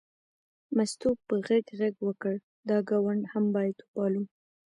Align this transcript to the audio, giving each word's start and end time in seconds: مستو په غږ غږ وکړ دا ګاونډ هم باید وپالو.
مستو 0.75 1.09
په 1.25 1.35
غږ 1.47 1.65
غږ 1.79 1.95
وکړ 2.07 2.35
دا 2.69 2.77
ګاونډ 2.89 3.23
هم 3.33 3.45
باید 3.55 3.77
وپالو. 3.81 4.23